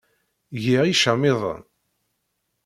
[0.63, 1.61] Giɣ icamiḍen.